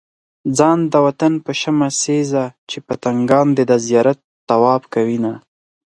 ځان 0.57 0.79
د 0.91 0.93
وطن 1.05 1.33
په 1.45 1.51
شمع 1.61 1.89
سيزه 2.03 2.43
چې 2.69 2.77
پتنګان 2.87 3.47
دې 3.57 3.63
د 3.71 3.73
زيارت 3.85 4.19
طواف 4.49 4.81
کوينه 4.93 5.33